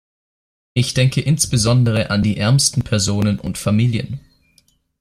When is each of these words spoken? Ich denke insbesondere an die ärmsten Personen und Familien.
Ich 0.73 0.95
denke 0.95 1.21
insbesondere 1.21 2.09
an 2.09 2.23
die 2.23 2.35
ärmsten 2.37 2.81
Personen 2.81 3.37
und 3.39 3.59
Familien. 3.59 4.19